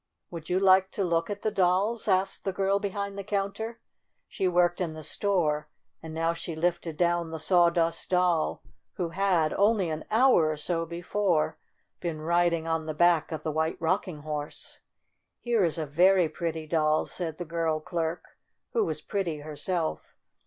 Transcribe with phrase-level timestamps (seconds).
[0.31, 3.79] "Would you like to look at the dolls?" asked the girl behind the counter.
[4.27, 5.69] She worked in the store,
[6.01, 10.87] and now she lifted down the Sawdust Doll who had, only an hour or so
[10.87, 11.59] before,
[11.99, 14.79] been riding on the back of the White Rocking Horse.
[15.39, 18.39] "Here is a very pretty doll," said the girl clerk,
[18.73, 20.15] who was pretty herself.